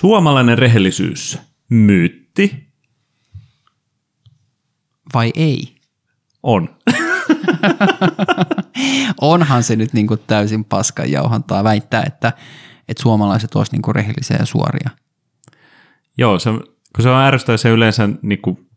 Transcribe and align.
Suomalainen 0.00 0.58
rehellisyys. 0.58 1.38
Myytti? 1.68 2.68
Vai 5.14 5.32
ei? 5.34 5.74
On. 6.42 6.68
Onhan 9.20 9.62
se 9.62 9.76
nyt 9.76 9.92
niin 9.92 10.06
kuin 10.06 10.20
täysin 10.26 10.64
paskan 10.64 11.10
jauhantaa 11.10 11.64
väittää, 11.64 12.02
että, 12.06 12.32
että 12.88 13.02
suomalaiset 13.02 13.54
olisivat 13.54 13.72
niin 13.72 13.82
kuin 13.82 13.94
rehellisiä 13.94 14.36
ja 14.40 14.46
suoria. 14.46 14.90
Joo, 16.18 16.38
se, 16.38 16.50
kun 16.96 17.02
se 17.02 17.08
on 17.08 17.20
ärsyttävää, 17.20 17.56
se 17.56 17.68
yleensä 17.68 18.08
niin 18.22 18.42
kuin, 18.42 18.68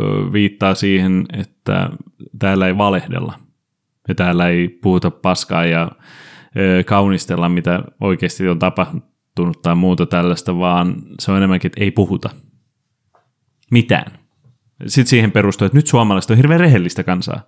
ö, 0.00 0.32
viittaa 0.32 0.74
siihen, 0.74 1.26
että 1.32 1.90
täällä 2.38 2.66
ei 2.66 2.78
valehdella. 2.78 3.38
Ja 4.08 4.14
täällä 4.14 4.48
ei 4.48 4.68
puhuta 4.68 5.10
paskaa 5.10 5.64
ja 5.64 5.90
ö, 6.56 6.84
kaunistella, 6.84 7.48
mitä 7.48 7.82
oikeasti 8.00 8.48
on 8.48 8.58
tapahtunut 8.58 9.17
tai 9.62 9.74
muuta 9.74 10.06
tällaista, 10.06 10.58
vaan 10.58 11.02
se 11.20 11.30
on 11.30 11.36
enemmänkin, 11.36 11.68
että 11.68 11.84
ei 11.84 11.90
puhuta 11.90 12.30
mitään. 13.70 14.18
Sitten 14.86 15.10
siihen 15.10 15.32
perustuu, 15.32 15.66
että 15.66 15.78
nyt 15.78 15.86
suomalaiset 15.86 16.30
on 16.30 16.36
hirveän 16.36 16.60
rehellistä 16.60 17.04
kansaa. 17.04 17.42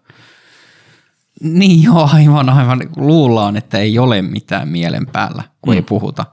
Niin 1.43 1.83
joo, 1.83 2.09
aivan, 2.13 2.49
aivan. 2.49 2.81
Luullaan, 2.97 3.57
että 3.57 3.79
ei 3.79 3.99
ole 3.99 4.23
mitään 4.23 4.69
mielen 4.69 5.07
päällä, 5.07 5.43
kun 5.61 5.75
mm. 5.75 5.77
ei 5.77 5.83
puhuta. 5.83 6.27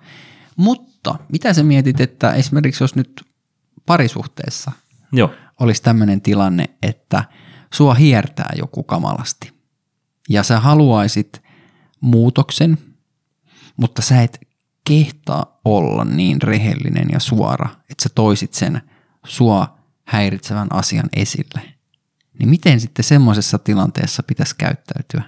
Mutta 0.55 1.15
mitä 1.31 1.53
sä 1.53 1.63
mietit, 1.63 2.01
että 2.01 2.31
esimerkiksi 2.33 2.83
jos 2.83 2.95
nyt 2.95 3.25
parisuhteessa 3.85 4.71
Joo. 5.11 5.31
olisi 5.59 5.83
tämmöinen 5.83 6.21
tilanne, 6.21 6.65
että 6.83 7.23
sua 7.73 7.93
hiertää 7.93 8.53
joku 8.57 8.83
kamalasti 8.83 9.51
ja 10.29 10.43
sä 10.43 10.59
haluaisit 10.59 11.41
muutoksen, 12.01 12.77
mutta 13.77 14.01
sä 14.01 14.21
et 14.21 14.46
kehtaa 14.87 15.59
olla 15.65 16.05
niin 16.05 16.41
rehellinen 16.41 17.07
ja 17.11 17.19
suora, 17.19 17.69
että 17.79 18.03
sä 18.03 18.09
toisit 18.15 18.53
sen 18.53 18.81
sua 19.25 19.77
häiritsevän 20.05 20.67
asian 20.71 21.09
esille. 21.15 21.61
Niin 22.39 22.49
miten 22.49 22.79
sitten 22.79 23.03
semmoisessa 23.03 23.59
tilanteessa 23.59 24.23
pitäisi 24.23 24.55
käyttäytyä? 24.57 25.23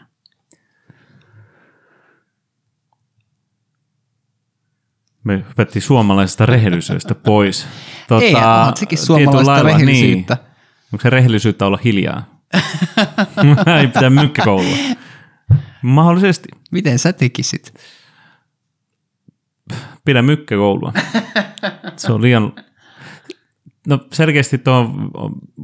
Me 5.23 5.45
hypättiin 5.49 5.83
suomalaisesta 5.83 6.45
rehellisyydestä 6.45 7.15
pois. 7.15 7.67
Tota, 8.07 8.25
Ei, 8.25 8.35
onhan 8.35 8.77
sekin 8.77 8.97
suomalaista 8.97 9.51
lailla, 9.51 9.69
rehellisyyttä. 9.69 10.33
Niin. 10.33 10.45
Onko 10.93 11.03
se 11.03 11.09
rehellisyyttä 11.09 11.65
olla 11.65 11.79
hiljaa? 11.83 12.41
Ei 13.79 13.87
pitää 13.87 14.09
mykkäkoulua. 14.09 14.77
Mahdollisesti. 15.81 16.49
Miten 16.71 16.99
sä 16.99 17.13
tekisit? 17.13 17.73
Pidä 20.09 20.21
mykkäkoulua. 20.21 20.93
Se 21.97 22.13
on 22.13 22.21
liian... 22.21 22.53
No 23.87 23.99
selkeästi 24.13 24.57
tuo 24.57 24.89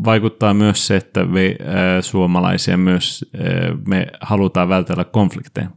vaikuttaa 0.03 0.53
myös 0.53 0.87
se, 0.87 0.95
että 0.95 1.25
me 1.25 1.45
äh, 1.45 1.55
suomalaisia 2.01 2.77
myös 2.77 3.25
äh, 3.35 3.77
me 3.87 4.07
halutaan 4.21 4.69
vältellä 4.69 5.03
konflikteja. 5.03 5.69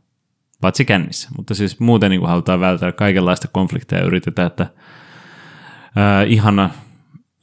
Paitsi 0.60 0.84
kännissä, 0.84 1.28
mutta 1.36 1.54
siis 1.54 1.80
muuten 1.80 2.10
niin 2.10 2.20
kuin 2.20 2.28
halutaan 2.28 2.60
vältellä 2.60 2.92
kaikenlaista 2.92 3.48
konflikteja 3.48 4.02
ja 4.02 4.06
yritetään, 4.06 4.46
että 4.46 4.62
äh, 4.62 6.30
ihana 6.30 6.70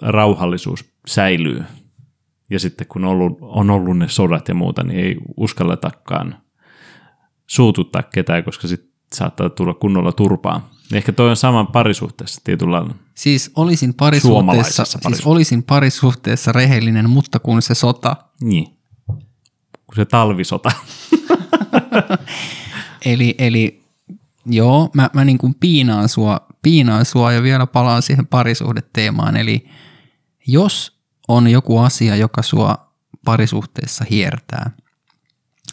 rauhallisuus 0.01 0.93
säilyy. 1.07 1.63
Ja 2.49 2.59
sitten 2.59 2.87
kun 2.87 3.05
on 3.05 3.11
ollut, 3.11 3.37
on 3.41 3.69
ollut 3.69 3.97
ne 3.97 4.07
sodat 4.07 4.47
ja 4.47 4.55
muuta, 4.55 4.83
niin 4.83 4.99
ei 4.99 5.17
uskalletakaan 5.37 6.35
suututtaa 7.47 8.03
ketään, 8.03 8.43
koska 8.43 8.67
sitten 8.67 8.91
saattaa 9.13 9.49
tulla 9.49 9.73
kunnolla 9.73 10.11
turpaa. 10.11 10.74
Ehkä 10.93 11.11
toi 11.11 11.29
on 11.29 11.35
saman 11.35 11.67
parisuhteessa 11.67 12.41
tietyllä 12.43 12.71
lailla. 12.71 12.95
Siis 13.15 13.51
olisin 13.55 13.93
parisuhteessa, 13.93 14.85
siis 14.85 14.93
parisuhteessa. 15.03 15.29
olisin 15.29 15.63
parisuhteessa 15.63 16.51
rehellinen, 16.51 17.09
mutta 17.09 17.39
kun 17.39 17.61
se 17.61 17.75
sota, 17.75 18.15
Niin. 18.41 18.67
Kun 19.87 19.95
se 19.95 20.05
talvisota. 20.05 20.71
eli, 23.05 23.35
eli 23.37 23.83
joo, 24.45 24.89
mä, 24.93 25.09
mä 25.13 25.25
niin 25.25 25.37
kuin 25.37 25.55
piinaan 25.59 26.09
sua, 26.09 26.41
piinaan 26.61 27.05
sua 27.05 27.31
ja 27.31 27.43
vielä 27.43 27.67
palaan 27.67 28.01
siihen 28.01 28.27
parisuhdeteemaan, 28.27 29.37
eli 29.37 29.69
jos 30.47 30.99
on 31.27 31.47
joku 31.47 31.77
asia, 31.79 32.15
joka 32.15 32.41
sua 32.41 32.91
parisuhteessa 33.25 34.05
hiertää, 34.09 34.71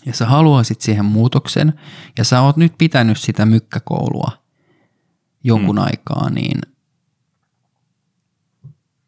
ja 0.07 0.15
sä 0.15 0.27
haluaisit 0.27 0.81
siihen 0.81 1.05
muutoksen, 1.05 1.73
ja 2.19 2.25
sä 2.25 2.41
oot 2.41 2.57
nyt 2.57 2.73
pitänyt 2.79 3.19
sitä 3.19 3.47
mykkäkoulua 3.47 4.42
jonkun 5.45 5.77
mm. 5.77 5.83
aikaa, 5.83 6.31
niin 6.31 6.61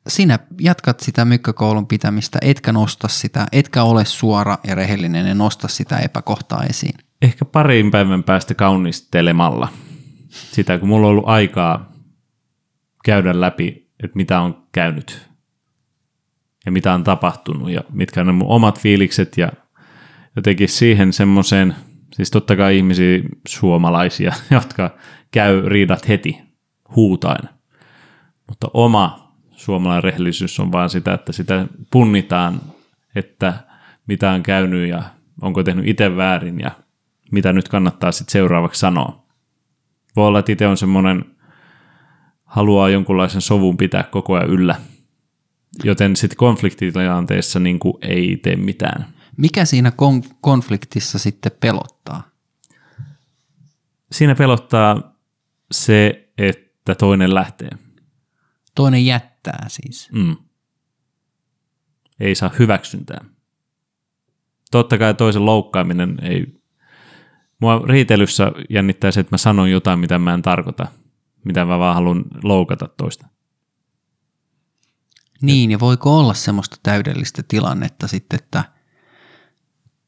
sinä 0.08 0.38
jatkat 0.60 1.00
sitä 1.00 1.24
mykkäkoulun 1.24 1.86
pitämistä, 1.86 2.38
etkä 2.42 2.72
nosta 2.72 3.08
sitä, 3.08 3.46
etkä 3.52 3.82
ole 3.82 4.04
suora 4.04 4.58
ja 4.66 4.74
rehellinen 4.74 5.26
ja 5.26 5.34
nosta 5.34 5.68
sitä 5.68 5.98
epäkohtaa 5.98 6.64
esiin. 6.64 6.94
Ehkä 7.22 7.44
parin 7.44 7.90
päivän 7.90 8.22
päästä 8.22 8.54
kaunistelemalla 8.54 9.68
sitä, 10.28 10.78
kun 10.78 10.88
mulla 10.88 11.06
on 11.06 11.10
ollut 11.10 11.28
aikaa 11.28 11.92
käydä 13.04 13.40
läpi, 13.40 13.90
että 14.02 14.16
mitä 14.16 14.40
on 14.40 14.66
käynyt 14.72 15.28
ja 16.66 16.72
mitä 16.72 16.94
on 16.94 17.04
tapahtunut 17.04 17.70
ja 17.70 17.80
mitkä 17.92 18.20
on 18.20 18.26
ne 18.26 18.32
mun 18.32 18.48
omat 18.48 18.80
fiilikset 18.80 19.38
ja 19.38 19.52
jotenkin 20.36 20.68
siihen 20.68 21.12
semmoiseen, 21.12 21.74
siis 22.14 22.30
totta 22.30 22.56
kai 22.56 22.76
ihmisiä 22.76 23.18
suomalaisia, 23.48 24.32
jotka 24.50 24.90
käy 25.30 25.62
riidat 25.68 26.08
heti 26.08 26.40
huutain, 26.96 27.48
mutta 28.48 28.68
oma 28.74 29.32
suomalainen 29.50 30.04
rehellisyys 30.04 30.60
on 30.60 30.72
vaan 30.72 30.90
sitä, 30.90 31.14
että 31.14 31.32
sitä 31.32 31.66
punnitaan, 31.90 32.60
että 33.14 33.54
mitä 34.06 34.30
on 34.30 34.42
käynyt 34.42 34.88
ja 34.88 35.02
onko 35.42 35.62
tehnyt 35.62 35.88
itse 35.88 36.16
väärin 36.16 36.60
ja 36.60 36.70
mitä 37.32 37.52
nyt 37.52 37.68
kannattaa 37.68 38.12
sitten 38.12 38.32
seuraavaksi 38.32 38.80
sanoa. 38.80 39.24
Voi 40.16 40.26
olla, 40.26 40.38
että 40.38 40.52
itse 40.52 40.66
on 40.66 40.76
semmoinen, 40.76 41.24
haluaa 42.44 42.88
jonkunlaisen 42.88 43.40
sovun 43.40 43.76
pitää 43.76 44.02
koko 44.02 44.34
ajan 44.34 44.50
yllä, 44.50 44.74
joten 45.84 46.16
sitten 46.16 46.36
konfliktitilanteessa 46.36 47.60
niin 47.60 47.78
ei 48.02 48.36
tee 48.42 48.56
mitään. 48.56 49.13
Mikä 49.36 49.64
siinä 49.64 49.90
kon- 49.90 50.34
konfliktissa 50.40 51.18
sitten 51.18 51.52
pelottaa? 51.60 52.30
Siinä 54.12 54.34
pelottaa 54.34 55.16
se, 55.70 56.28
että 56.38 56.94
toinen 56.94 57.34
lähtee. 57.34 57.70
Toinen 58.74 59.06
jättää 59.06 59.66
siis. 59.68 60.08
Mm. 60.12 60.36
Ei 62.20 62.34
saa 62.34 62.50
hyväksyntää. 62.58 63.24
Totta 64.70 64.98
kai 64.98 65.14
toisen 65.14 65.46
loukkaaminen 65.46 66.18
ei... 66.22 66.60
Mua 67.60 67.82
riitelyssä 67.86 68.52
jännittää 68.70 69.10
se, 69.10 69.20
että 69.20 69.34
mä 69.34 69.38
sanon 69.38 69.70
jotain, 69.70 69.98
mitä 69.98 70.18
mä 70.18 70.34
en 70.34 70.42
tarkoita. 70.42 70.86
Mitä 71.44 71.64
mä 71.64 71.78
vaan 71.78 71.94
haluan 71.94 72.24
loukata 72.42 72.88
toista. 72.96 73.26
Niin, 75.42 75.70
ja 75.70 75.80
voiko 75.80 76.18
olla 76.18 76.34
semmoista 76.34 76.76
täydellistä 76.82 77.42
tilannetta 77.48 78.08
sitten, 78.08 78.38
että 78.42 78.64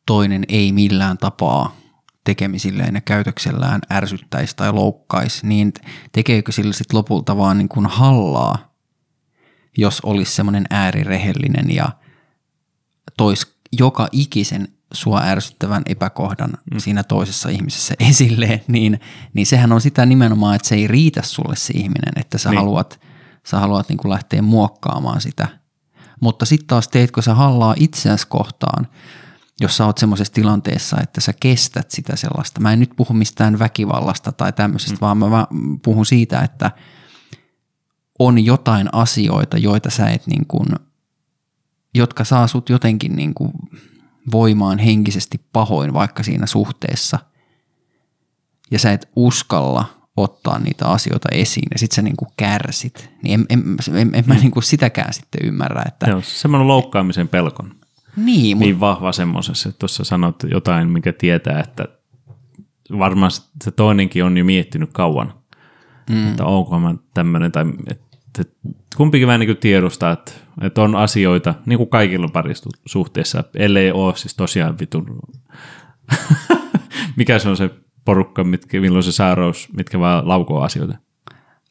toinen 0.07 0.45
ei 0.49 0.73
millään 0.73 1.19
tapaa 1.19 1.77
tekemisilleen 2.25 2.95
ja 2.95 3.01
käytöksellään 3.01 3.81
ärsyttäisi 3.93 4.57
tai 4.57 4.73
loukkaisi, 4.73 5.47
niin 5.47 5.73
tekeekö 6.13 6.53
sillä 6.53 6.73
sitten 6.73 6.97
lopulta 6.99 7.37
vaan 7.37 7.59
niin 7.59 7.69
kuin 7.69 7.87
hallaa, 7.87 8.75
jos 9.79 10.01
olisi 10.01 10.33
semmoinen 10.33 10.65
äärirehellinen 10.71 11.75
ja 11.75 11.89
tois 13.17 13.57
joka 13.79 14.09
ikisen 14.13 14.69
sua 14.93 15.23
ärsyttävän 15.23 15.83
epäkohdan 15.87 16.51
mm. 16.51 16.79
siinä 16.79 17.05
toisessa 17.05 17.49
ihmisessä 17.49 17.95
esille, 18.11 18.65
niin, 18.69 19.01
niin 19.35 19.47
sehän 19.47 19.73
on 19.73 19.81
sitä 19.81 20.07
nimenomaan, 20.07 20.57
että 20.57 20.69
se 20.69 20.75
ei 20.75 20.87
riitä 20.87 21.23
sulle 21.23 21.57
se 21.57 21.73
ihminen, 21.77 22.13
että 22.17 22.39
sä 22.39 22.51
Niin. 22.51 22.59
haluat, 22.59 23.01
sä 23.47 23.61
haluat 23.61 23.89
niin 23.89 23.99
kuin 23.99 24.11
lähteä 24.13 24.43
muokkaamaan 24.43 25.21
sitä. 25.21 25.49
Mutta 26.21 26.47
sitten 26.47 26.67
taas 26.67 26.89
teetkö 26.89 27.23
sä 27.23 27.35
hallaa 27.35 27.75
itseäsi 27.79 28.27
kohtaan, 28.29 28.87
jos 29.61 29.77
sä 29.77 29.87
oot 29.87 29.99
semmoisessa 29.99 30.35
tilanteessa, 30.35 30.97
että 31.03 31.21
sä 31.21 31.33
kestät 31.41 31.91
sitä 31.91 32.17
sellaista. 32.17 32.61
Mä 32.61 32.73
en 32.73 32.81
nyt 32.81 32.91
puhu 32.97 33.15
mistään 33.15 33.59
väkivallasta 33.59 34.33
tai 34.33 34.53
tämmöisestä, 34.53 34.97
mm. 34.97 35.01
vaan 35.01 35.19
mä 35.19 35.47
puhun 35.85 36.07
siitä, 36.07 36.41
että 36.41 36.71
on 38.19 38.45
jotain 38.45 38.89
asioita, 38.93 39.59
joita 39.59 39.91
sä 39.91 40.11
et 40.11 40.27
niin 40.27 40.47
kuin, 40.47 40.67
jotka 41.95 42.25
saa 42.25 42.47
sut 42.47 42.69
jotenkin 42.69 43.17
niin 43.17 43.35
kuin 43.35 43.53
voimaan 44.33 44.79
henkisesti 44.79 45.41
pahoin 45.53 45.95
vaikka 45.95 46.23
siinä 46.23 46.47
suhteessa. 46.47 47.19
Ja 48.71 48.79
sä 48.79 48.93
et 48.93 49.09
uskalla 49.17 49.85
ottaa 50.17 50.59
niitä 50.59 50.87
asioita 50.89 51.29
esiin 51.33 51.69
ja 51.73 51.79
sit 51.79 51.93
sä 51.93 52.03
niin 52.03 52.17
kuin 52.17 52.29
kärsit. 52.37 53.11
Niin 53.23 53.41
en, 53.41 53.47
en, 53.51 53.99
en, 54.01 54.15
en 54.15 54.25
mä 54.27 54.35
niin 54.35 54.51
kuin 54.51 54.63
sitäkään 54.63 55.13
sitten 55.13 55.41
ymmärrä, 55.45 55.83
että 55.87 56.11
Joo, 56.11 56.21
semmoinen 56.25 56.69
loukkaamisen 56.69 57.29
pelkon. 57.29 57.75
Niin, 58.17 58.59
Niin 58.59 58.81
vahva 58.81 59.13
semmoisessa, 59.13 59.69
että 59.69 59.79
tuossa 59.79 60.05
sanot 60.05 60.37
jotain, 60.51 60.89
mikä 60.89 61.13
tietää, 61.13 61.61
että 61.61 61.89
varmaan 62.99 63.31
se 63.65 63.71
toinenkin 63.71 64.25
on 64.25 64.37
jo 64.37 64.45
miettinyt 64.45 64.91
kauan, 64.93 65.33
mm. 66.11 66.29
että 66.29 66.45
onko 66.45 66.79
mä 66.79 66.95
tämmöinen, 67.15 67.53
tai 67.53 67.65
että, 67.91 68.45
kumpikin 68.97 69.27
vähän 69.27 69.41
niin 69.41 69.57
tiedostaa, 69.57 70.13
että, 70.13 70.33
että 70.61 70.83
on 70.83 70.97
asioita, 70.97 71.55
niin 71.67 71.77
kuin 71.77 71.91
kaikilla 71.91 72.29
parisuhteessa, 72.29 73.45
ellei 73.55 73.93
ole 73.93 74.17
siis 74.17 74.35
tosiaan 74.35 74.79
vitun, 74.79 75.19
mikä 77.17 77.39
se 77.39 77.49
on 77.49 77.57
se 77.57 77.71
porukka, 78.05 78.45
mitkä, 78.45 78.81
milloin 78.81 79.03
se 79.03 79.13
sairaus, 79.13 79.69
mitkä 79.77 80.01
vaan 80.01 80.29
laukoo 80.29 80.61
asioita. 80.61 80.99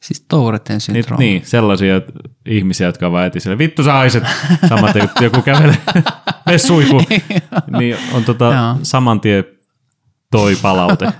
Siis 0.02 0.24
Touretten 0.28 0.80
syndrooma. 0.80 1.18
Niin, 1.18 1.32
niin, 1.32 1.46
sellaisia 1.46 2.00
ihmisiä, 2.46 2.86
jotka 2.86 3.12
vaan 3.12 3.26
eti 3.26 3.40
sille, 3.40 3.58
vittu 3.58 3.84
sä 3.84 3.98
aiset, 3.98 4.24
samaten 4.68 5.08
kun 5.08 5.24
joku 5.24 5.42
kävelee, 5.42 5.76
me 6.46 6.58
suiku, 6.58 7.02
niin 7.78 7.96
on 8.12 8.24
tota, 8.24 8.76
saman 8.82 9.20
tien 9.20 9.44
toi 10.30 10.56
palaute. 10.62 11.12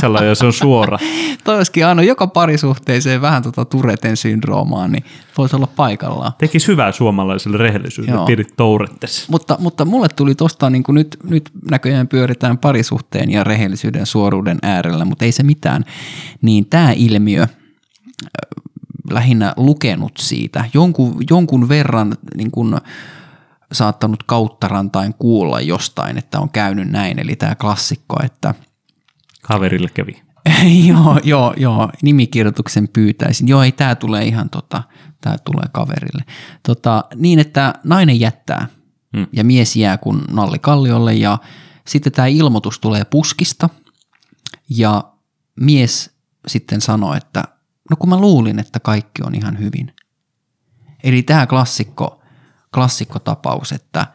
Sellainen, 0.00 0.36
se 0.36 0.46
on 0.46 0.52
suora. 0.52 0.98
Toi 1.44 1.56
olisikin 1.56 1.86
aina 1.86 2.02
joka 2.02 2.26
parisuhteeseen 2.26 3.20
vähän 3.20 3.42
tota 3.42 3.64
Tureten 3.64 4.16
syndroomaa, 4.16 4.88
niin 4.88 5.04
voisi 5.38 5.56
olla 5.56 5.68
paikallaan. 5.76 6.32
Tekisi 6.38 6.68
hyvää 6.68 6.92
suomalaiselle 6.92 7.56
rehellisyydelle, 7.56 8.26
pidit 8.26 8.56
Tourettes. 8.56 9.28
Mutta, 9.28 9.56
mutta 9.60 9.84
mulle 9.84 10.08
tuli 10.08 10.34
tosta, 10.34 10.70
niin 10.70 10.82
kuin 10.82 10.94
nyt, 10.94 11.16
nyt 11.24 11.50
näköjään 11.70 12.08
pyöritään 12.08 12.58
parisuhteen 12.58 13.30
ja 13.30 13.44
rehellisyyden 13.44 14.06
suoruuden 14.06 14.58
äärellä, 14.62 15.04
mutta 15.04 15.24
ei 15.24 15.32
se 15.32 15.42
mitään. 15.42 15.84
Niin 16.42 16.66
tämä 16.66 16.92
ilmiö, 16.96 17.46
lähinnä 19.10 19.54
lukenut 19.56 20.12
siitä, 20.18 20.64
jonkun, 20.74 21.16
jonkun 21.30 21.68
verran 21.68 22.16
niin 22.36 22.50
kuin, 22.50 22.76
saattanut 23.72 24.22
kauttarantain 24.22 25.14
kuulla 25.14 25.60
jostain, 25.60 26.18
että 26.18 26.40
on 26.40 26.50
käynyt 26.50 26.88
näin, 26.88 27.18
eli 27.18 27.36
tämä 27.36 27.54
klassikko, 27.54 28.16
että 28.24 28.54
Kaverille 29.42 29.88
kävi. 29.88 30.22
joo, 30.88 31.20
joo, 31.24 31.54
joo, 31.56 31.90
nimikirjoituksen 32.02 32.88
pyytäisin. 32.88 33.48
Joo, 33.48 33.62
ei 33.62 33.72
tämä 33.72 33.94
tulee 33.94 34.24
ihan 34.24 34.50
tota, 34.50 34.82
tämä 35.20 35.36
tulee 35.38 35.64
kaverille. 35.72 36.24
Tota, 36.62 37.04
niin, 37.14 37.38
että 37.38 37.74
nainen 37.84 38.20
jättää 38.20 38.66
hmm. 39.16 39.26
ja 39.32 39.44
mies 39.44 39.76
jää 39.76 39.98
kun 39.98 40.24
nalli 40.30 40.58
kalliolle 40.58 41.14
ja 41.14 41.38
sitten 41.86 42.12
tämä 42.12 42.26
ilmoitus 42.26 42.78
tulee 42.78 43.04
puskista 43.04 43.68
ja 44.68 45.04
mies 45.60 46.10
sitten 46.46 46.80
sanoo, 46.80 47.14
että 47.14 47.44
no 47.90 47.96
kun 47.96 48.08
mä 48.08 48.20
luulin, 48.20 48.58
että 48.58 48.80
kaikki 48.80 49.22
on 49.22 49.34
ihan 49.34 49.58
hyvin. 49.58 49.94
Eli 51.04 51.22
tämä 51.22 51.46
klassikko 51.46 52.20
klassikkotapaus, 52.74 53.72
että, 53.72 54.06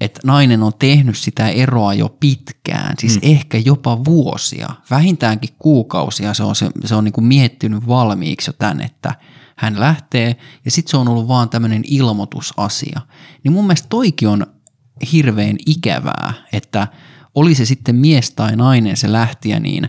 että 0.00 0.20
nainen 0.24 0.62
on 0.62 0.72
tehnyt 0.78 1.18
sitä 1.18 1.48
eroa 1.48 1.94
jo 1.94 2.08
pitkään, 2.20 2.94
siis 2.98 3.14
mm. 3.14 3.20
ehkä 3.22 3.58
jopa 3.58 4.04
vuosia, 4.04 4.68
vähintäänkin 4.90 5.54
kuukausia 5.58 6.34
se 6.34 6.42
on, 6.42 6.56
se, 6.56 6.70
se 6.84 6.94
on 6.94 7.04
niin 7.04 7.12
kuin 7.12 7.24
miettinyt 7.24 7.86
valmiiksi 7.86 8.48
jo 8.48 8.52
tämän, 8.52 8.80
että 8.80 9.14
hän 9.56 9.80
lähtee 9.80 10.36
ja 10.64 10.70
sitten 10.70 10.90
se 10.90 10.96
on 10.96 11.08
ollut 11.08 11.28
vaan 11.28 11.48
tämmöinen 11.48 11.82
ilmoitusasia. 11.86 13.00
Niin 13.44 13.52
mun 13.52 13.64
mielestä 13.64 13.88
toikin 13.88 14.28
on 14.28 14.46
hirveän 15.12 15.56
ikävää, 15.66 16.34
että 16.52 16.88
oli 17.34 17.54
se 17.54 17.64
sitten 17.64 17.96
mies 17.96 18.30
tai 18.30 18.56
nainen 18.56 18.96
se 18.96 19.12
lähtiä, 19.12 19.60
niin 19.60 19.88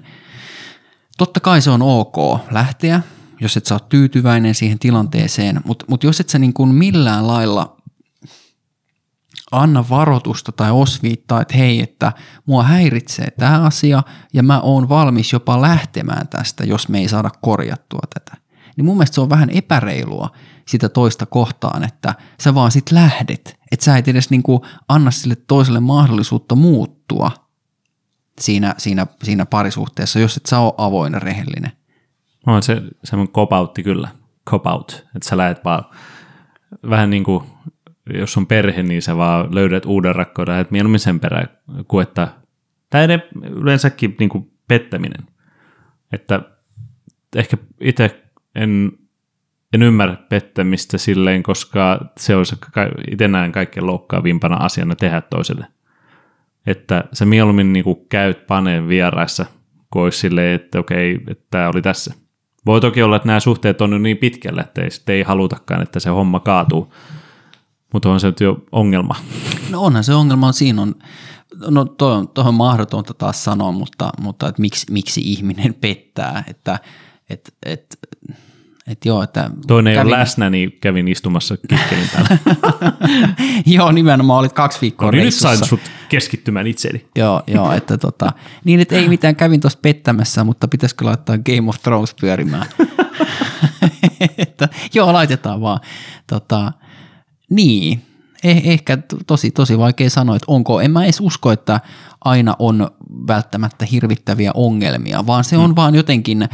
totta 1.18 1.40
kai 1.40 1.62
se 1.62 1.70
on 1.70 1.82
ok 1.82 2.16
lähteä, 2.52 3.02
jos 3.42 3.58
et 3.58 3.72
ole 3.72 3.82
tyytyväinen 3.90 4.56
siihen 4.56 4.80
tilanteeseen, 4.80 5.62
mutta 5.66 5.86
mut 5.90 6.04
jos 6.04 6.20
et 6.20 6.30
sä 6.30 6.40
niin 6.40 6.54
kuin 6.54 6.70
millään 6.70 7.28
lailla 7.28 7.78
anna 9.52 9.86
varoitusta 9.90 10.52
tai 10.52 10.72
osviittaa, 10.72 11.42
että 11.42 11.58
hei, 11.58 11.82
että 11.82 12.12
mua 12.46 12.64
häiritsee 12.64 13.32
tämä 13.32 13.62
asia 13.62 14.04
ja 14.34 14.44
mä 14.44 14.60
oon 14.60 14.90
valmis 14.90 15.34
jopa 15.34 15.62
lähtemään 15.62 16.28
tästä, 16.28 16.64
jos 16.64 16.90
me 16.90 17.00
ei 17.00 17.08
saada 17.08 17.30
korjattua 17.42 18.02
tätä. 18.14 18.38
Niin 18.78 18.86
mun 18.86 18.98
mielestä 18.98 19.16
se 19.16 19.22
on 19.22 19.30
vähän 19.30 19.50
epäreilua 19.50 20.30
sitä 20.68 20.90
toista 20.90 21.26
kohtaan, 21.26 21.84
että 21.84 22.16
sä 22.44 22.56
vaan 22.56 22.72
sit 22.72 22.92
lähdet, 22.92 23.60
että 23.72 23.86
sä 23.86 23.98
et 23.98 24.08
edes 24.08 24.30
niin 24.30 24.44
kuin 24.44 24.62
anna 24.88 25.12
sille 25.12 25.36
toiselle 25.36 25.80
mahdollisuutta 25.80 26.56
muuttua 26.56 27.32
siinä, 28.40 28.76
siinä, 28.78 29.08
siinä 29.24 29.46
parisuhteessa, 29.46 30.20
jos 30.20 30.38
et 30.38 30.46
sä 30.46 30.60
ole 30.60 30.74
avoin 30.78 31.14
ja 31.14 31.20
rehellinen. 31.20 31.72
On 32.48 32.64
se 32.64 32.82
semmoinen 33.04 33.34
cop-outti 33.34 33.84
kyllä, 33.84 34.10
cop-out, 34.50 34.92
että 35.16 35.30
sä 35.30 35.38
lähet 35.38 35.66
vaan 35.66 35.84
vähän 36.90 37.10
niin 37.10 37.24
kuin, 37.24 37.44
jos 38.14 38.38
on 38.38 38.48
perhe, 38.48 38.84
niin 38.84 39.02
sä 39.02 39.18
vaan 39.18 39.56
löydät 39.56 39.86
uuden 39.86 40.16
rakkauden, 40.16 40.60
että 40.60 40.72
mieluummin 40.72 41.00
sen 41.00 41.20
perään 41.20 41.48
kuin 41.88 42.04
että, 42.04 42.28
tai 42.90 43.08
yleensäkin 43.44 44.16
niin 44.20 44.30
kuin 44.30 44.52
pettäminen. 44.68 45.28
Että 46.12 46.42
ehkä 47.36 47.58
itse 47.80 48.24
en, 48.56 48.92
en 49.74 49.84
ymmärrä 49.84 50.16
pettämistä 50.30 50.98
silleen, 50.98 51.44
koska 51.44 52.00
se 52.18 52.36
olisi 52.36 52.56
itse 53.12 53.28
näen 53.28 53.52
kaikkein 53.52 53.88
loukkaavimpana 53.88 54.56
asiana 54.56 54.96
tehdä 54.96 55.22
toiselle. 55.22 55.68
Että 56.68 57.04
sä 57.14 57.26
mieluummin 57.26 57.74
niin 57.74 57.84
kuin 57.84 57.98
käyt 58.10 58.48
paneen 58.48 58.88
vieraissa, 58.88 59.46
kuin 59.94 60.04
olisi 60.04 60.20
silleen, 60.20 60.56
että 60.56 60.80
okei, 60.80 61.20
että 61.28 61.46
tämä 61.50 61.70
oli 61.70 61.82
tässä. 61.82 62.14
Voi 62.66 62.82
toki 62.82 63.04
olla, 63.04 63.16
että 63.16 63.28
nämä 63.28 63.40
suhteet 63.40 63.82
on 63.82 63.90
nyt 63.90 64.02
niin 64.02 64.18
pitkällä, 64.18 64.62
että 64.62 64.82
ei, 64.82 64.90
ei 65.08 65.24
halutakaan, 65.24 65.82
että 65.82 66.00
se 66.00 66.10
homma 66.10 66.40
kaatuu. 66.40 66.94
Mutta 67.94 68.10
on 68.10 68.20
se 68.20 68.28
nyt 68.28 68.40
jo 68.40 68.64
ongelma. 68.72 69.16
No 69.70 69.82
onhan 69.82 70.04
se 70.04 70.14
ongelma, 70.14 70.52
siinä 70.52 70.82
on, 70.82 70.96
no 71.70 71.86
tuohon 71.86 72.28
on 72.38 72.54
mahdotonta 72.54 73.14
taas 73.14 73.44
sanoa, 73.44 73.72
mutta, 73.72 74.10
mutta 74.22 74.48
että 74.48 74.62
miksi, 74.62 74.92
miksi 74.92 75.22
ihminen 75.22 75.74
pettää, 75.74 76.44
että 76.48 76.80
et, 77.30 77.54
et, 77.66 78.00
et 78.88 79.06
joo, 79.06 79.24
että 79.24 79.50
Toinen 79.68 79.94
kävin... 79.96 80.08
ei 80.08 80.14
ole 80.14 80.20
läsnä, 80.20 80.50
niin 80.50 80.78
kävin 80.82 81.08
istumassa 81.08 81.58
kikkelin 81.58 82.10
täällä. 82.14 82.38
joo, 83.66 83.92
nimenomaan 83.92 84.40
olit 84.40 84.54
kaksi 84.54 84.82
viikkoa 84.82 85.08
no, 85.08 85.12
niin 85.12 85.26
nyt 85.26 85.34
sain 85.34 85.66
sut 85.66 85.80
keskittymään 86.10 86.68
itseni. 86.68 87.06
joo, 87.18 87.44
joo, 87.48 87.72
että 87.72 87.98
tota, 87.98 88.32
niin 88.64 88.80
että 88.80 88.96
ei 88.96 89.08
mitään, 89.08 89.36
kävin 89.36 89.62
tuossa 89.62 89.80
pettämässä, 89.82 90.44
mutta 90.44 90.68
pitäisikö 90.68 91.06
laittaa 91.06 91.38
Game 91.38 91.70
of 91.70 91.82
Thrones 91.82 92.16
pyörimään? 92.22 92.66
että, 94.38 94.70
joo, 94.94 95.14
laitetaan 95.14 95.62
vaan. 95.62 95.80
Tota, 96.28 96.72
niin, 97.50 98.02
eh, 98.44 98.62
ehkä 98.66 98.98
tosi, 99.28 99.52
tosi 99.52 99.78
vaikea 99.78 100.10
sanoa, 100.10 100.36
että 100.36 100.46
onko, 100.48 100.82
en 100.82 100.92
mä 100.92 101.04
edes 101.04 101.22
usko, 101.22 101.52
että 101.52 101.80
aina 102.26 102.56
on 102.60 102.92
välttämättä 103.28 103.86
hirvittäviä 103.86 104.52
ongelmia, 104.54 105.28
vaan 105.28 105.44
se 105.44 105.58
on 105.58 105.70
mm. 105.70 105.76
vaan 105.76 105.96
jotenkin 105.96 106.50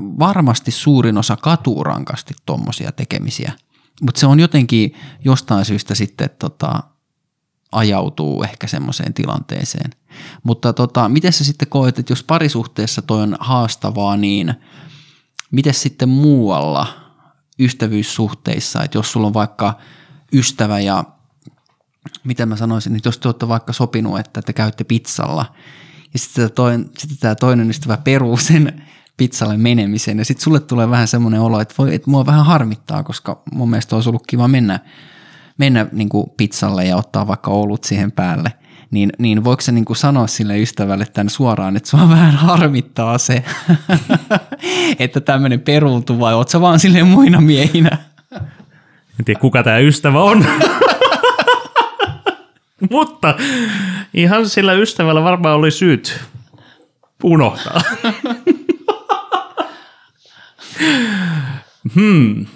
varmasti 0.00 0.70
suurin 0.70 1.18
osa 1.18 1.36
katuu 1.36 1.84
rankasti 1.84 2.34
tuommoisia 2.46 2.92
tekemisiä, 2.92 3.52
mutta 4.02 4.20
se 4.20 4.26
on 4.26 4.40
jotenkin 4.40 4.94
jostain 5.24 5.64
syystä 5.64 5.94
sitten 5.94 6.30
tota, 6.38 6.82
ajautuu 7.72 8.42
ehkä 8.42 8.66
semmoiseen 8.66 9.14
tilanteeseen. 9.14 9.90
Mutta 10.42 10.72
tota, 10.72 11.08
miten 11.08 11.32
sä 11.32 11.44
sitten 11.44 11.68
koet, 11.68 11.98
että 11.98 12.12
jos 12.12 12.22
parisuhteessa 12.22 13.02
toi 13.02 13.22
on 13.22 13.36
haastavaa, 13.40 14.16
niin 14.16 14.54
miten 15.50 15.74
sitten 15.74 16.08
muualla 16.08 16.86
ystävyyssuhteissa, 17.58 18.82
että 18.82 18.98
jos 18.98 19.12
sulla 19.12 19.26
on 19.26 19.34
vaikka 19.34 19.78
ystävä 20.32 20.80
ja 20.80 21.04
miten 22.24 22.48
mä 22.48 22.56
sanoisin, 22.56 22.96
että 22.96 23.08
jos 23.08 23.18
te 23.18 23.28
olette 23.28 23.48
vaikka 23.48 23.72
sopinut, 23.72 24.18
että 24.18 24.42
te 24.42 24.52
käytte 24.52 24.84
pizzalla 24.84 25.54
ja 26.12 26.18
sitten, 26.18 26.52
toinen, 26.52 26.90
sitten 26.98 27.18
tämä 27.18 27.34
toinen 27.34 27.70
ystävä 27.70 27.96
peruu 27.96 28.36
sen 28.36 28.86
pizzalle 29.20 29.56
menemisen. 29.56 30.18
Ja 30.18 30.24
sitten 30.24 30.44
sulle 30.44 30.60
tulee 30.60 30.90
vähän 30.90 31.08
semmoinen 31.08 31.40
olo, 31.40 31.60
että, 31.60 31.74
voi, 31.78 31.94
että 31.94 32.10
mua 32.10 32.26
vähän 32.26 32.44
harmittaa, 32.44 33.02
koska 33.02 33.42
mun 33.52 33.70
mielestä 33.70 33.96
olisi 33.96 34.08
ollut 34.08 34.26
kiva 34.26 34.48
mennä, 34.48 34.80
mennä 35.58 35.86
niin 35.92 36.08
kuin 36.08 36.30
pizzalle 36.36 36.84
ja 36.84 36.96
ottaa 36.96 37.26
vaikka 37.26 37.50
olut 37.50 37.84
siihen 37.84 38.12
päälle. 38.12 38.52
Niin, 38.90 39.12
niin 39.18 39.44
voiko 39.44 39.60
se 39.60 39.72
niin 39.72 39.84
kuin 39.84 39.96
sanoa 39.96 40.26
sille 40.26 40.58
ystävälle 40.58 41.06
tämän 41.12 41.30
suoraan, 41.30 41.76
että 41.76 41.88
sua 41.88 42.08
vähän 42.16 42.34
harmittaa 42.34 43.18
se, 43.18 43.44
että 44.98 45.20
tämmöinen 45.20 45.60
peruuntuu 45.60 46.20
vai 46.20 46.34
oot 46.34 46.48
sä 46.48 46.60
vaan 46.60 46.80
silleen 46.80 47.06
muina 47.06 47.40
miehinä? 47.40 47.98
En 49.18 49.24
tiedä, 49.24 49.40
kuka 49.40 49.62
tämä 49.62 49.78
ystävä 49.78 50.22
on. 50.22 50.46
Mutta 52.90 53.34
ihan 54.14 54.48
sillä 54.48 54.72
ystävällä 54.72 55.24
varmaan 55.24 55.56
oli 55.56 55.70
syyt 55.70 56.20
unohtaa. 57.22 57.80
Hmm. 61.94 62.46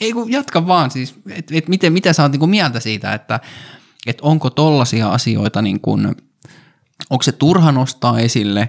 Ei 0.00 0.12
kun 0.12 0.32
jatka 0.32 0.66
vaan 0.66 0.90
siis, 0.90 1.14
että 1.30 1.54
et 1.54 1.68
miten, 1.68 1.92
mitä 1.92 2.12
sä 2.12 2.22
oot 2.22 2.32
niin 2.32 2.50
mieltä 2.50 2.80
siitä, 2.80 3.14
että 3.14 3.40
et 4.06 4.18
onko 4.20 4.50
tollaisia 4.50 5.08
asioita, 5.08 5.62
niin 5.62 5.80
kuin, 5.80 6.16
onko 7.10 7.22
se 7.22 7.32
turha 7.32 7.72
nostaa 7.72 8.18
esille 8.18 8.68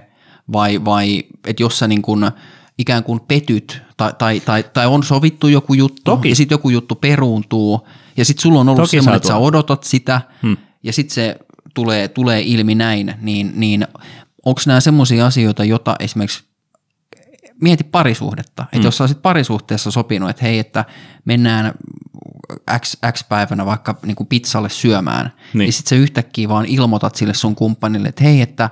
vai, 0.52 0.84
vai 0.84 1.24
että 1.46 1.62
jos 1.62 1.78
sä 1.78 1.88
niin 1.88 2.02
kuin, 2.02 2.30
ikään 2.78 3.04
kuin 3.04 3.20
petyt 3.20 3.82
tai, 3.96 4.12
tai, 4.18 4.40
tai, 4.40 4.64
tai 4.72 4.86
on 4.86 5.02
sovittu 5.02 5.48
joku 5.48 5.74
juttu 5.74 6.02
Toki. 6.04 6.28
ja 6.28 6.36
sitten 6.36 6.54
joku 6.54 6.70
juttu 6.70 6.94
peruuntuu 6.94 7.88
ja 8.16 8.24
sitten 8.24 8.42
sulla 8.42 8.60
on 8.60 8.68
ollut 8.68 8.82
Toki 8.82 8.96
semmoinen, 8.96 9.16
että 9.16 9.28
sä 9.28 9.36
odotat 9.36 9.84
sitä 9.84 10.20
hmm. 10.42 10.56
ja 10.82 10.92
sitten 10.92 11.14
se 11.14 11.36
tulee, 11.74 12.08
tulee 12.08 12.42
ilmi 12.44 12.74
näin, 12.74 13.14
niin, 13.20 13.52
niin 13.54 13.86
onko 14.44 14.60
nämä 14.66 14.80
semmoisia 14.80 15.26
asioita, 15.26 15.64
joita 15.64 15.96
esimerkiksi 16.00 16.44
mieti 17.60 17.84
parisuhdetta. 17.84 18.62
Että 18.62 18.78
mm. 18.78 18.84
jos 18.84 18.96
sä 18.96 19.04
olisit 19.04 19.22
parisuhteessa 19.22 19.90
sopinut, 19.90 20.30
että 20.30 20.44
hei, 20.44 20.58
että 20.58 20.84
mennään 21.24 21.74
X, 22.78 22.96
X 23.12 23.28
päivänä 23.28 23.66
vaikka 23.66 23.98
niin 24.06 24.16
kuin 24.16 24.26
pizzalle 24.26 24.68
syömään, 24.68 25.32
niin, 25.54 25.66
ja 25.66 25.72
sitten 25.72 25.98
sä 25.98 26.02
yhtäkkiä 26.02 26.48
vaan 26.48 26.66
ilmoitat 26.66 27.14
sille 27.14 27.34
sun 27.34 27.54
kumppanille, 27.54 28.08
että 28.08 28.24
hei, 28.24 28.40
että 28.40 28.70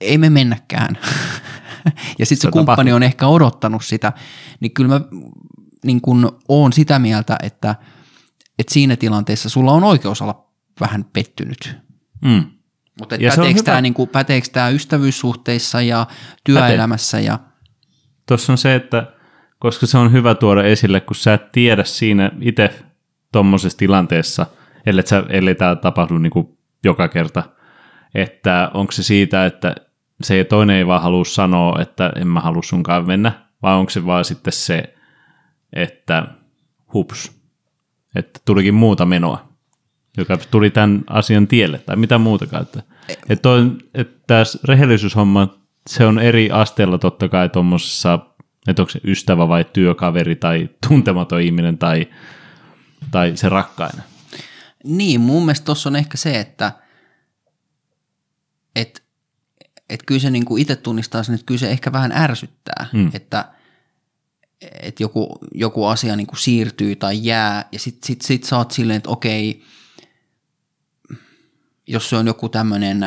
ei 0.00 0.18
me 0.18 0.30
mennäkään. 0.30 0.98
ja 2.18 2.26
sitten 2.26 2.42
se, 2.42 2.48
se 2.48 2.50
kumppani 2.50 2.76
tapahtuu. 2.76 2.94
on 2.96 3.02
ehkä 3.02 3.26
odottanut 3.26 3.84
sitä, 3.84 4.12
niin 4.60 4.72
kyllä 4.72 4.88
mä 4.88 5.00
niin 5.84 6.00
kun 6.00 6.38
oon 6.48 6.72
sitä 6.72 6.98
mieltä, 6.98 7.36
että, 7.42 7.74
että 8.58 8.74
siinä 8.74 8.96
tilanteessa 8.96 9.48
sulla 9.48 9.72
on 9.72 9.84
oikeus 9.84 10.22
olla 10.22 10.50
vähän 10.80 11.04
pettynyt. 11.12 11.76
Mm. 12.24 12.44
Mutta 13.00 13.16
päteekö 13.28 13.62
tämä, 13.62 13.80
niin 13.80 13.94
kuin, 13.94 14.08
päteekö 14.08 14.48
tämä 14.52 14.68
ystävyyssuhteissa 14.68 15.82
ja 15.82 16.06
työelämässä? 16.44 17.20
Ja... 17.20 17.38
Tuossa 18.26 18.52
on 18.52 18.58
se, 18.58 18.74
että 18.74 19.12
koska 19.58 19.86
se 19.86 19.98
on 19.98 20.12
hyvä 20.12 20.34
tuoda 20.34 20.62
esille, 20.64 21.00
kun 21.00 21.16
sä 21.16 21.34
et 21.34 21.52
tiedä 21.52 21.84
siinä 21.84 22.30
itse 22.40 22.70
tuommoisessa 23.32 23.78
tilanteessa, 23.78 24.46
ellei, 24.86 25.06
sä, 25.06 25.24
ellei 25.28 25.54
tämä 25.54 25.76
tapahdu 25.76 26.18
niin 26.18 26.30
kuin 26.30 26.58
joka 26.84 27.08
kerta, 27.08 27.42
että 28.14 28.70
onko 28.74 28.92
se 28.92 29.02
siitä, 29.02 29.46
että 29.46 29.74
se 30.22 30.44
toinen 30.44 30.76
ei 30.76 30.86
vaan 30.86 31.02
halua 31.02 31.24
sanoa, 31.24 31.82
että 31.82 32.12
en 32.16 32.26
mä 32.26 32.40
halua 32.40 32.62
sunkaan 32.62 33.06
mennä, 33.06 33.32
vai 33.62 33.74
onko 33.74 33.90
se 33.90 34.06
vaan 34.06 34.24
sitten 34.24 34.52
se, 34.52 34.94
että 35.72 36.26
hups, 36.94 37.32
että 38.14 38.40
tulikin 38.44 38.74
muuta 38.74 39.06
menoa, 39.06 39.48
joka 40.16 40.38
tuli 40.50 40.70
tämän 40.70 41.04
asian 41.10 41.46
tielle, 41.46 41.78
tai 41.78 41.96
mitä 41.96 42.18
muutakaan. 42.18 42.62
Että, 42.62 42.82
että, 43.28 43.42
toi, 43.42 43.70
että 43.94 44.20
tämä 44.26 44.42
rehellisyyshomma, 44.64 45.63
se 45.86 46.06
on 46.06 46.18
eri 46.18 46.50
asteella 46.50 46.98
totta 46.98 47.28
kai 47.28 47.48
tuommoisessa, 47.48 48.18
että 48.68 48.82
onko 48.82 48.90
se 48.90 49.00
ystävä 49.04 49.48
vai 49.48 49.64
työkaveri 49.72 50.36
tai 50.36 50.68
tuntematon 50.88 51.40
ihminen 51.40 51.78
tai, 51.78 52.06
tai 53.10 53.36
se 53.36 53.48
rakkainen. 53.48 54.04
Niin, 54.84 55.20
mun 55.20 55.44
mielestä 55.44 55.64
tuossa 55.64 55.88
on 55.88 55.96
ehkä 55.96 56.16
se, 56.16 56.40
että 56.40 56.72
et, 58.76 59.04
et 59.90 60.02
kyllä 60.06 60.20
se 60.20 60.30
niin 60.30 60.58
itse 60.58 60.76
tunnistaa 60.76 61.22
sen, 61.22 61.34
että 61.34 61.46
kyllä 61.46 61.58
se 61.58 61.70
ehkä 61.70 61.92
vähän 61.92 62.12
ärsyttää, 62.12 62.86
mm. 62.92 63.10
että– 63.14 63.44
että 64.82 65.02
joku, 65.02 65.38
joku 65.54 65.86
asia 65.86 66.16
niin 66.16 66.26
kuin 66.26 66.38
siirtyy 66.38 66.96
tai 66.96 67.18
jää, 67.22 67.68
ja 67.72 67.78
sitten 67.78 68.06
sit, 68.06 68.22
sit 68.22 68.44
sä 68.44 68.56
oot 68.56 68.70
silleen, 68.70 68.96
että 68.96 69.10
okei, 69.10 69.62
jos 71.86 72.10
se 72.10 72.16
on 72.16 72.26
joku 72.26 72.48
tämmöinen 72.48 73.00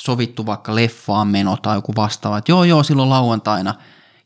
sovittu 0.00 0.46
vaikka 0.46 0.74
leffaan 0.74 1.28
meno 1.28 1.56
tai 1.56 1.76
joku 1.76 1.92
vastaava, 1.96 2.38
että 2.38 2.52
joo 2.52 2.64
joo, 2.64 2.82
silloin 2.82 3.10
lauantaina, 3.10 3.74